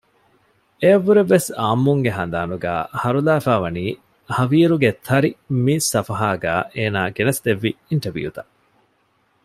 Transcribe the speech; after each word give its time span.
އެއަށް 0.81 1.03
ވުރެ 1.05 1.23
ވެސް 1.31 1.47
އާއްމުންގެ 1.59 2.11
ހަނދާނުގައި 2.17 2.83
ހަރުލާފައިވަނީ 3.01 3.85
ހަވީރުގެ 4.35 4.89
ތަރި 5.07 5.29
މި 5.63 5.75
ސަފުހާގައި 5.91 6.63
އޭނާ 6.75 6.99
ގެނެސްދެއްވި 7.15 7.71
އިންޓަވިއުތައް 7.89 8.51